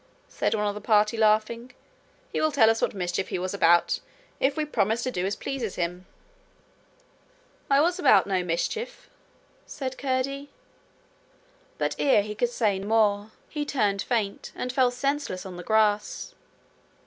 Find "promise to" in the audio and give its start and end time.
4.65-5.11